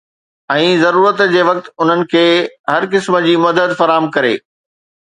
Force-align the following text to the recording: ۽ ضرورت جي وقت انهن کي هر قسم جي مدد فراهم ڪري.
۽ 0.53 0.71
ضرورت 0.83 1.21
جي 1.35 1.43
وقت 1.49 1.69
انهن 1.85 2.03
کي 2.15 2.25
هر 2.73 2.89
قسم 2.95 3.21
جي 3.29 3.39
مدد 3.47 3.79
فراهم 3.85 4.15
ڪري. 4.19 4.35